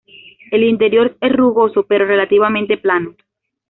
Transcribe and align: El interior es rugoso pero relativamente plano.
El 0.49 0.63
interior 0.63 1.15
es 1.21 1.31
rugoso 1.31 1.85
pero 1.85 2.07
relativamente 2.07 2.75
plano. 2.75 3.13